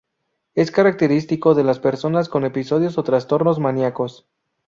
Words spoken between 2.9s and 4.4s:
o trastornos maníacos.